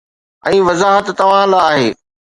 [0.47, 1.89] ۽ وضاحت توهان لاءِ آهي